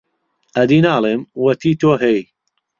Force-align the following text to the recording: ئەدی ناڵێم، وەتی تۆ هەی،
ئەدی 0.55 0.79
ناڵێم، 0.87 1.21
وەتی 1.43 1.73
تۆ 1.81 1.91
هەی، 2.01 2.19